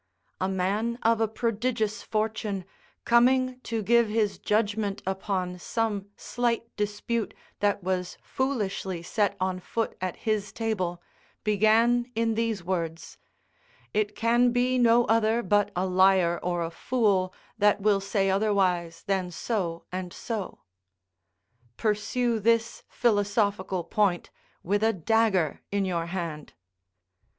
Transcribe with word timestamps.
A 0.39 0.49
man 0.49 0.97
of 1.03 1.21
a 1.21 1.27
prodigious 1.27 2.01
fortune 2.01 2.65
coming 3.05 3.59
to 3.59 3.83
give 3.83 4.09
his 4.09 4.39
judgment 4.39 5.03
upon 5.05 5.59
some 5.59 6.07
slight 6.17 6.75
dispute 6.75 7.35
that 7.59 7.83
was 7.83 8.17
foolishly 8.23 9.03
set 9.03 9.37
on 9.39 9.59
foot 9.59 9.95
at 10.01 10.15
his 10.15 10.51
table, 10.51 11.03
began 11.43 12.11
in 12.15 12.33
these 12.33 12.63
words: 12.63 13.19
"It 13.93 14.15
can 14.15 14.51
be 14.51 14.79
no 14.79 15.05
other 15.05 15.43
but 15.43 15.69
a 15.75 15.85
liar 15.85 16.39
or 16.41 16.63
a 16.63 16.71
fool 16.71 17.31
that 17.59 17.79
will 17.79 18.01
say 18.01 18.27
otherwise 18.27 19.03
than 19.03 19.29
so 19.29 19.85
and 19.91 20.11
so." 20.11 20.61
Pursue 21.77 22.39
this 22.39 22.81
philosophical 22.89 23.83
point 23.83 24.31
with 24.63 24.81
a 24.83 24.93
dagger 24.93 25.61
in 25.71 25.85
your 25.85 26.07
hand. 26.07 26.53